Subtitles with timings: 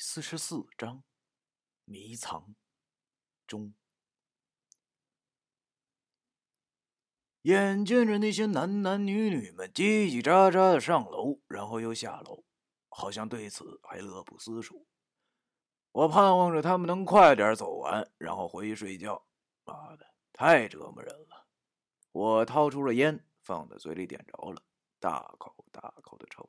[0.00, 1.02] 四十四章
[1.84, 2.54] 迷藏
[3.48, 3.74] 中，
[7.42, 12.44] 眼见着那些男男女女们叽叽喳喳的上楼，然后又下楼，
[12.88, 14.86] 好像对此还乐不思蜀。
[15.90, 19.26] 我盼望着他们能快点走完，然后回去睡觉。
[19.64, 21.48] 妈的，太折磨人了！
[22.12, 24.62] 我掏出了烟，放在嘴里点着了，
[25.00, 26.48] 大口大口的抽。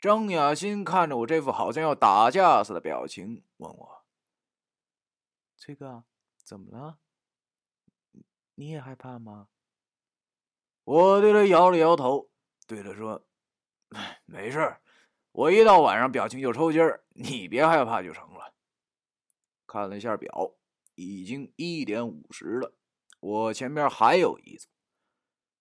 [0.00, 4.04] 张雅欣看着我这副好像要打架似的表情，问我
[5.58, 6.04] ：“崔哥，
[6.44, 6.98] 怎么了？
[8.54, 9.48] 你也害怕吗？”
[10.84, 12.30] 我对他摇了摇头，
[12.66, 13.26] 对他说
[14.24, 14.76] ：“没事
[15.32, 18.54] 我一到晚上表情就抽筋儿，你别害怕就成了。”
[19.66, 20.54] 看了一下表，
[20.94, 22.72] 已经一点五十了，
[23.20, 24.68] 我前面还有一组。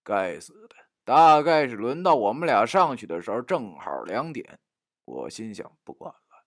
[0.04, 0.87] 该死的！
[1.08, 4.60] 大概是轮到我们俩上去的时候，正好两点。
[5.06, 6.44] 我心想，不管了，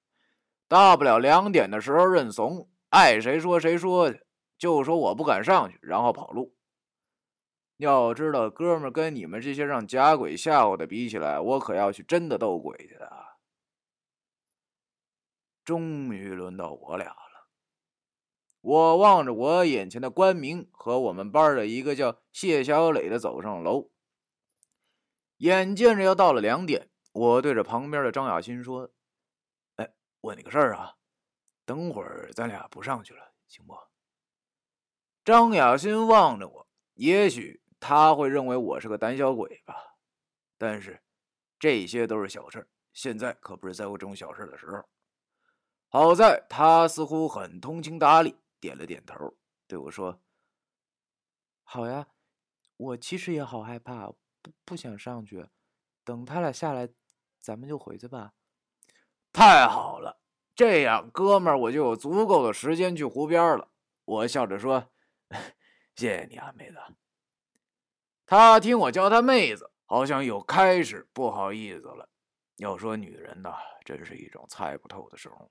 [0.69, 4.23] 大不了两点的时候认怂，爱谁说谁说去，
[4.59, 6.55] 就说我不敢上去，然后跑路。
[7.79, 13.11] 要知道，哥们跟你们这些让假鬼吓唬的比起来，我可要去真的斗鬼去的。
[15.65, 17.49] 终于轮到我俩了，
[18.61, 23.89] 我望着我眼前的关明和我们班的一个叫谢小磊的走上楼。
[25.41, 28.91] 眼见着要到了两点，我对着旁边的张雅欣说
[29.77, 30.97] ：“哎，问你个事儿啊，
[31.65, 33.75] 等会儿咱俩不上去了，行不？”
[35.25, 39.97] 张雅欣望着我，也许他会认为我是个胆小鬼吧，
[40.59, 41.03] 但是
[41.59, 44.85] 这些都是小事现在可不是在乎这种小事的时候。
[45.89, 49.35] 好在他似乎很通情达理，点了点头，
[49.67, 50.21] 对我说
[51.65, 52.09] ：“好呀，
[52.77, 55.47] 我其实也好害怕。”不不想上去，
[56.05, 56.89] 等他俩下来，
[57.39, 58.33] 咱们就回去吧。
[59.33, 60.21] 太好了，
[60.55, 63.71] 这样哥们儿我就有足够的时间去湖边了。
[64.05, 64.91] 我笑着说
[65.95, 66.79] ：“谢谢你啊，妹子。”
[68.27, 72.09] 他听我叫她妹子，好像又开始不好意思了。
[72.57, 73.55] 要说女人呐，
[73.85, 75.51] 真是一种猜不透的生物。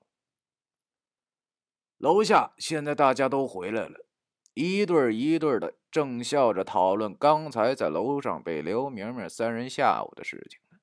[1.98, 4.06] 楼下现在大家都回来了。
[4.54, 10.78] 一对一对的，正笑着讨论刚才在楼上被刘明明三人吓唬的事情呢。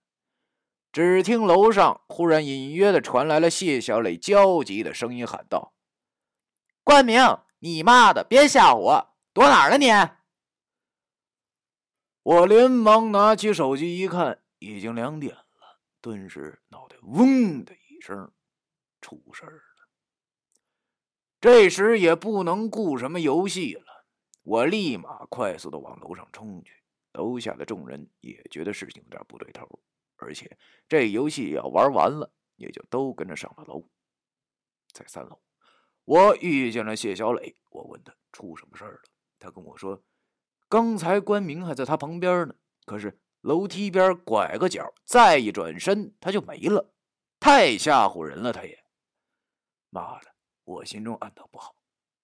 [0.91, 5.73] 只听楼上忽然隐约的传来了谢小磊焦急的声音，喊道
[6.83, 7.21] ：“关明，
[7.59, 9.87] 你妈的，别吓唬我，躲哪儿了你？”
[12.23, 15.43] 我连忙拿起手机一看，已经两点了，
[16.01, 18.31] 顿时脑袋嗡的一声，
[18.99, 19.66] 出事儿了。
[21.39, 24.05] 这时也不能顾什么游戏了，
[24.43, 26.73] 我立马快速的往楼上冲去。
[27.13, 29.67] 楼下的众人也觉得事情有点不对头，
[30.17, 33.83] 而且这游戏要玩完了，也就都跟着上了楼。
[34.91, 35.39] 在三楼，
[36.05, 39.01] 我遇见了谢小磊，我问他出什么事了，
[39.39, 40.03] 他跟我说，
[40.69, 42.55] 刚才关明还在他旁边呢，
[42.85, 46.93] 可是楼梯边拐个角，再一转身他就没了，
[47.39, 48.83] 太吓唬人了，他也，
[49.89, 50.36] 妈的！
[50.67, 51.77] 我心中暗道不好，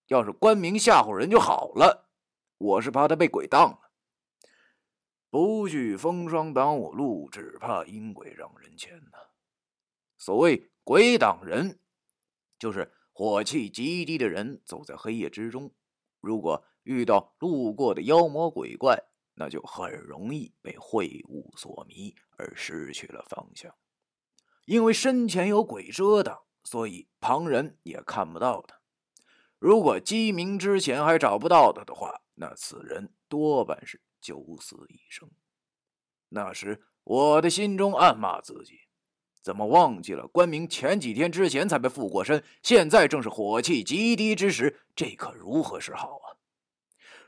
[0.07, 2.09] 要是关明吓唬人就好了。
[2.57, 3.89] 我是怕他被鬼当了。
[5.29, 9.17] 不惧风霜挡我路，只怕阴鬼让人牵呐。
[10.17, 11.79] 所谓鬼挡人，
[12.59, 15.73] 就是火气极低的人走在黑夜之中，
[16.19, 19.01] 如果遇到路过的妖魔鬼怪，
[19.35, 23.73] 那就很容易被秽物所迷而失去了方向，
[24.65, 26.43] 因为身前有鬼遮挡。
[26.63, 28.79] 所以旁人也看不到他。
[29.59, 35.29] 如果鸡鸣之前还找不到他的话，那此人多半是九死一生。
[36.29, 38.79] 那时我的心中暗骂自己：
[39.41, 46.35] 怎么忘记了关明前几天之前才被附过身，现在正是火气极低之时，这可如何是好啊？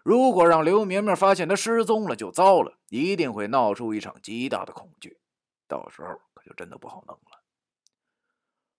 [0.03, 5.19] 如果让刘明明发现他失踪了，就糟了，一定会闹出一场极大的恐惧，
[5.67, 7.44] 到时候可就真的不好弄了。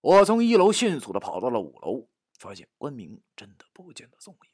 [0.07, 2.07] 我从一楼迅速的跑到了五楼，
[2.39, 4.51] 发现关明真的不见了踪影。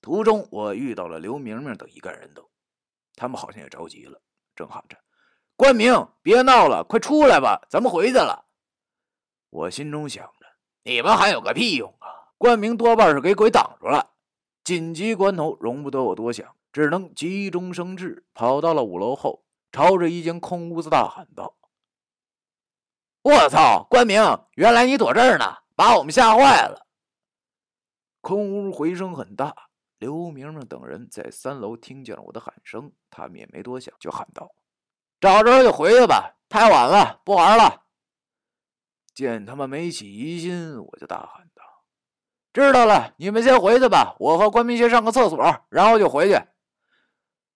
[0.00, 2.46] 途中，我遇到了刘明明等一干人等，
[3.16, 4.22] 他们好像也着急了，
[4.54, 4.96] 正喊着
[5.58, 8.46] ：“关明，别闹了，快出来吧，咱们回去了。”
[9.50, 10.46] 我心中想着
[10.88, 12.30] ：“你们还有个屁用啊！
[12.38, 14.12] 关明多半是给鬼挡住了。”
[14.62, 21.56] 紧急关头，容不得我多想，只能急中生智，跑到了五楼后，朝着一间空屋子大喊道。
[23.22, 23.86] 我操！
[23.90, 24.22] 关明，
[24.54, 25.44] 原来你躲这儿呢，
[25.76, 26.86] 把我们吓坏了。
[28.22, 29.54] 空屋回声很大，
[29.98, 34.50] 刘明明等人在三楼听见了我的喊声，他们也没多想，就喊道
[35.20, 37.82] ：“找着就回去吧，太晚了，不玩了。”
[39.14, 41.62] 见他们没起疑心，我就大喊道
[42.54, 46.40] ：“知道了，你们先回去吧，我和关明先上个厕所，然后就回去。”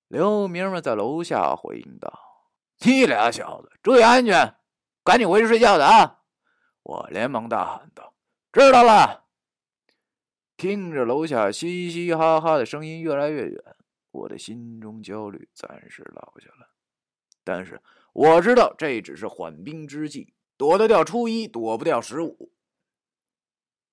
[0.08, 2.12] 刘明明在楼下回应道
[2.84, 4.54] ：“你俩小子注意安全，
[5.04, 6.22] 赶紧回去睡觉的啊！”
[6.82, 8.14] 我连忙大喊道
[8.52, 9.24] ：“知道了。”
[10.56, 13.76] 听着楼下嘻嘻哈哈的声音越来越远，
[14.12, 16.70] 我的心中焦虑暂时落下了。
[17.42, 22.52] 但是我知道这只是缓兵之计，躲得掉初一，躲不掉十五。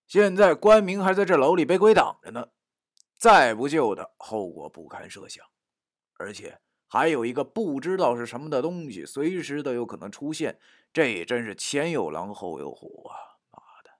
[0.05, 2.49] 现在关明还在这楼里被鬼挡着呢，
[3.17, 5.43] 再不救他，后果不堪设想。
[6.17, 6.59] 而且
[6.93, 10.59] 还有一个不知道是什么的东西，随时都有可能出现。
[10.91, 13.15] 这真是前有狼后有虎啊！
[13.49, 13.91] 妈的，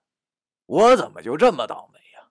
[0.66, 2.28] 我怎么就这么倒霉呀？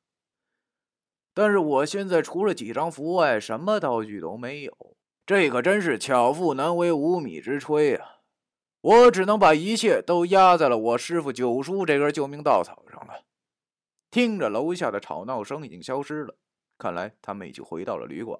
[1.33, 4.95] 但是我现在除了几张符外，什么道具都没有。
[5.25, 8.19] 这可真是巧妇难为无米之炊啊！
[8.81, 13.23] 我只能把一切都压在了我师傅九叔这根救命稻草上了。
[14.11, 16.35] 听着，楼下的吵闹声已经消失了，
[16.77, 18.39] 看来他们已经回到了旅馆。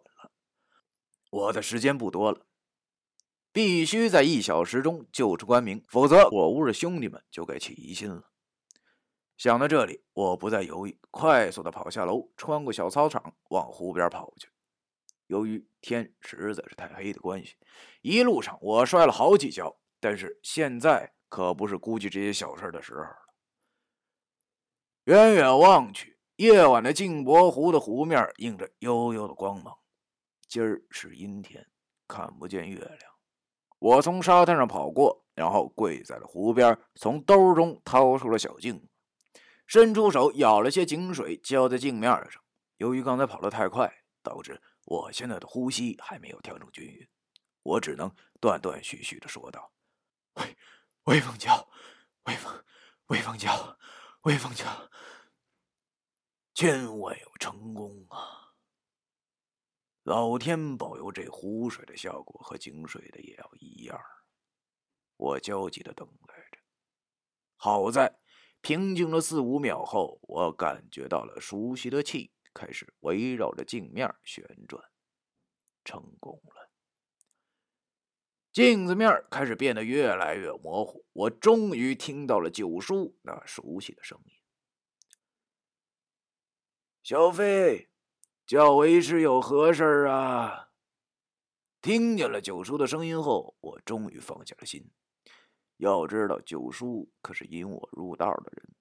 [1.31, 2.45] 我的时间不多了，
[3.51, 8.29] 必须在一小时中救出关明，否则我屋的兄弟们就该起疑心了。
[9.37, 14.49] 想到这里，我不再犹豫，快速的跑下楼，穿过小操场，往湖边跑去。
[15.27, 17.55] 由于天实在是太黑的关系，
[18.01, 19.77] 一路上我摔了好几跤。
[20.01, 23.15] 但是现在可不是估计这些小事的时候了。
[25.05, 29.77] 远远望去，夜晚的镜泊湖的湖面映着幽幽的光芒。
[30.51, 31.65] 今儿是阴天，
[32.09, 32.99] 看不见月亮。
[33.79, 38.85] 我从沙滩上跑过，然后跪在了湖边，从兜中掏出了小镜，
[39.65, 42.43] 伸出手舀了些井水浇在镜面上。
[42.75, 43.89] 由于刚才跑得太快，
[44.21, 47.07] 导致我现在的呼吸还没有调整均匀，
[47.63, 49.71] 我只能断断续续的说道
[50.35, 50.57] ：“微
[51.05, 51.65] 微风娇，
[52.25, 52.61] 微风，
[53.05, 53.77] 微风娇，
[54.23, 54.65] 微风娇，
[56.53, 58.39] 千万要成功啊！”
[60.03, 64.01] 老天保佑，这湖水的效果和井水的也要一样。
[65.15, 66.59] 我焦急的等待着。
[67.55, 68.19] 好在
[68.61, 74.83] 平静了四五秒后，我感觉到了熟悉的气开始围绕着镜面旋转。
[75.83, 76.71] 成功了，
[78.51, 81.05] 镜子面开始变得越来越模糊。
[81.13, 84.33] 我终于听到了九叔那熟悉的声音
[87.03, 87.89] ：“小飞。”
[88.51, 90.67] 叫为师有何事啊？
[91.81, 94.91] 听见了九叔的声音后，我终于放下了心。
[95.77, 98.75] 要知道，九叔可是引我入道的人，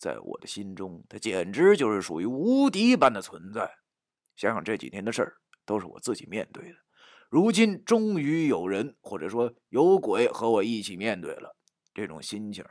[0.00, 3.70] 在我的心中，他简直就是属于无敌般的存在。
[4.34, 5.36] 想想这几天的事儿，
[5.66, 6.78] 都是我自己面对的，
[7.28, 11.54] 如今终于有人或者说有鬼和我一起面对了，
[11.92, 12.64] 这种心情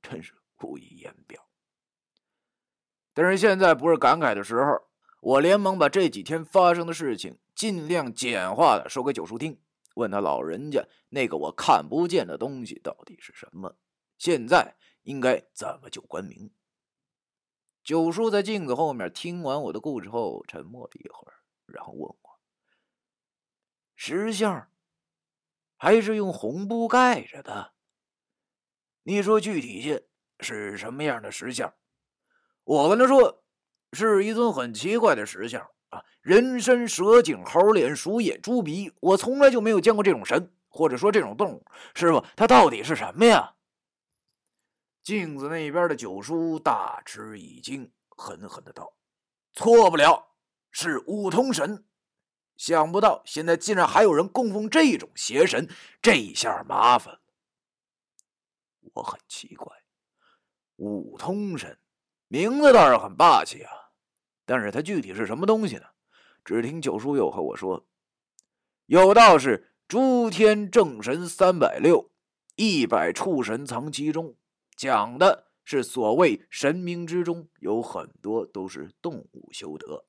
[0.00, 1.44] 真是无以言表。
[3.12, 4.87] 但是现在不是感慨的时候。
[5.20, 9.60] 我连忙把这几天发生的事情尽量简化的说给九叔听，
[9.96, 13.76] 问他老人家那个我看不见的东西到底是什么，
[14.16, 16.52] 现在应该怎么救关明。
[17.82, 22.40] 九叔在镜子后面听完我的故事后，沉默了一会儿，然后问我
[23.96, 24.70] ：“石像
[25.76, 27.72] 还是用红布盖着的？
[29.02, 30.06] 你说具体些
[30.38, 31.74] 是什么样的石像？”
[32.62, 33.42] 我跟他说。
[33.92, 41.64] 是一尊很奇怪的石像啊，人身蛇颈猴脸鼠眼猪鼻，我从来就没有见过这种神，或者说这种动物。
[41.94, 43.54] 师傅，它到底是什么呀？
[45.02, 48.92] 镜子那边的九叔大吃一惊，狠狠的道
[49.54, 50.34] ：“错不了，
[50.70, 51.86] 是五通神。
[52.58, 55.66] 想不到现在竟然还有人供奉这种邪神，
[56.02, 57.20] 这下麻烦了。”
[58.92, 59.74] 我很奇怪，
[60.76, 61.78] 五通神。
[62.30, 63.72] 名字倒是很霸气啊，
[64.44, 65.84] 但是它具体是什么东西呢？
[66.44, 67.86] 只听九叔又和我说
[68.84, 72.10] ：“有道是诸天正神三百六，
[72.56, 74.36] 一百处神藏其中，
[74.76, 80.04] 讲的是所谓神明之中有很多都是动物修得，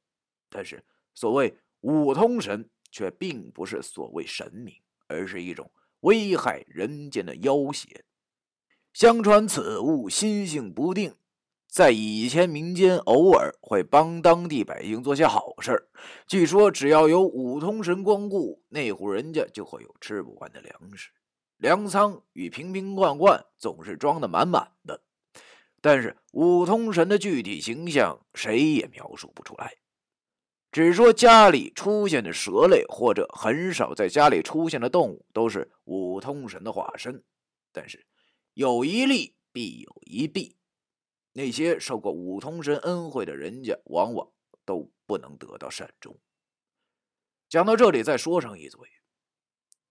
[0.49, 0.83] 但是
[1.13, 4.75] 所谓五通神却并不是所谓神明，
[5.07, 5.71] 而是一种
[6.01, 8.03] 危害人间的妖邪。
[8.93, 11.15] 相传此物心性不定。”
[11.69, 15.89] 在以前，民间偶尔会帮当地百姓做些好事
[16.27, 21.11] 据说，只要有五通神光顾，那户人家就会有吃不完的粮食，
[21.57, 25.03] 粮仓与瓶瓶罐罐总是装得满满的。
[25.79, 29.75] 但是，五通神的具体形象谁也描述不出来，
[30.71, 37.23] 只说家里出现的蛇类或者很少在家里出现的动物都是五通神的化身。
[37.71, 38.05] 但是，
[38.55, 39.35] 有一利。
[39.51, 40.58] 必有一弊。
[41.39, 44.29] 那些受过五通神恩惠的人家，往往
[44.65, 46.19] 都不能得到善终。
[47.47, 48.81] 讲到这里，再说上一嘴。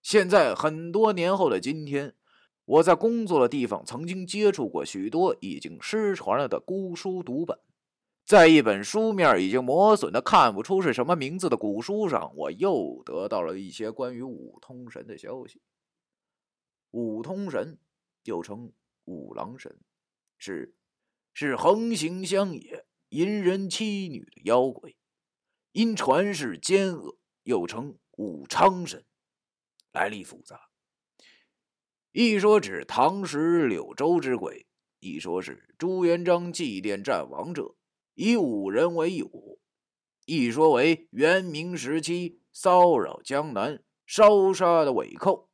[0.02, 2.14] 现在很多年后的今天，
[2.66, 7.58] 我在工作的地方曾经接触过许多已经失传了的古书读本。
[8.26, 15.62] 在一本书面已经磨损的看不出是什么名字的古书上，我又得到了一些关于五通神的消息。
[16.90, 17.78] 五通神
[18.24, 18.70] 又称
[19.06, 19.80] 五郎神，
[20.36, 20.74] 是
[21.40, 24.96] 是横行乡野、淫人妻女的妖鬼，
[25.70, 29.04] 因传世奸恶，又称武昌神，
[29.92, 30.62] 来历复杂。
[32.10, 34.66] 一说指唐时柳州之鬼，
[34.98, 37.76] 一说是朱元璋祭奠战亡者。
[38.14, 39.60] 以五人为友，
[40.26, 45.48] 一说为元明时期骚扰江南、烧杀的伪寇。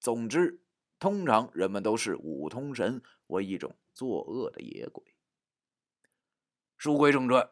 [0.00, 0.64] 总之，
[0.98, 5.11] 通常人们都视五通神为一种作恶的野鬼。
[6.82, 7.48] 书归正传，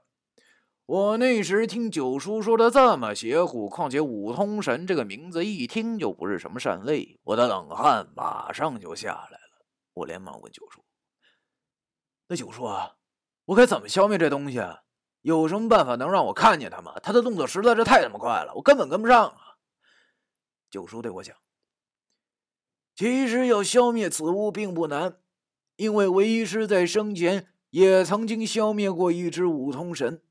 [0.87, 9.64] 我那时听九叔说的这么邪乎，况且五通神这个名字一听就不是什么善类，我的冷汗马上就下来了。
[9.94, 10.82] 我连忙问九叔
[12.26, 12.96] ：“那九叔啊？”
[13.46, 14.58] 我该怎么消灭这东西？
[14.58, 14.80] 啊？
[15.20, 16.99] 有什么办法能让我看见他吗？
[17.00, 19.58] 他的动作实在是太他妈快了，我根本跟不上啊！
[20.72, 21.37] 九叔对我讲
[22.96, 25.20] ：“其实要消灭此物并不难，
[25.76, 30.22] 因为为师在生前也曾经消灭过一只五通神。”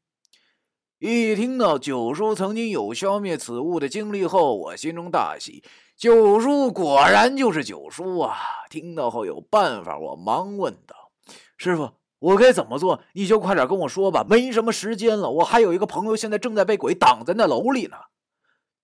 [1.00, 5.64] 一听到九叔曾经有消灭此物的经历后，我心中大喜。
[5.96, 8.38] 九叔果然就是九叔啊！
[8.70, 11.12] 听到后有办法，我忙问道
[11.58, 13.02] ：“师傅。”我该怎么做？
[13.14, 15.32] 你就快点跟我说吧，没什么时间了。
[15.32, 17.96] 我还有一个朋友，现在正在被鬼挡在那楼里呢。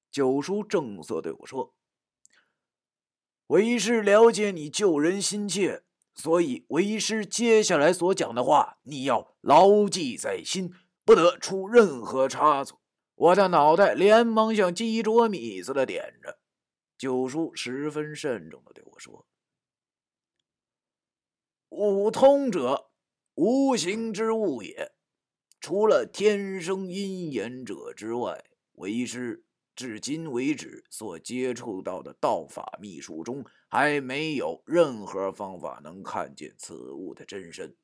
[0.10, 1.74] 九叔正色对我说
[3.48, 5.84] ：“为师了解你救人心切，
[6.16, 12.82] 所以为师接下来所讲的话，你要牢记在心，不得出任何差错。”
[13.16, 16.40] 我的脑袋连忙像鸡啄米似的点着。
[16.98, 19.26] 九叔十分慎重的对我说
[21.70, 22.90] ：“五通者。”
[23.38, 24.94] 无形之物也，
[25.60, 28.46] 除了天生阴眼者之外，
[28.76, 29.44] 为师
[29.76, 37.76] 至今为止所接触到的道法秘术中，还没有任何方法能看见此物的真身。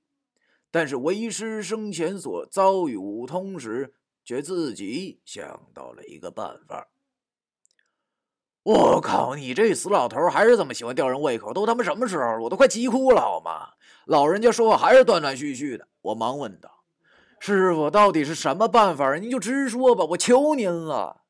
[0.71, 3.93] 但是为师生前所遭遇五通时，
[4.23, 6.87] 却自己想到了一个办法。
[8.63, 9.35] 我靠！
[9.35, 12.41] 你这死老头还是这么喜欢吊人胃口，都他妈什么时候了？
[12.41, 13.73] 我都快急哭了，好吗？
[14.05, 15.87] 老人家说话还是断断续续的。
[16.01, 16.83] 我忙问道
[17.41, 19.17] ：“师傅，到底是什么办法？
[19.17, 21.23] 您就直说吧，我求您了。”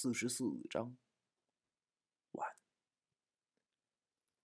[0.00, 0.96] 四十四章。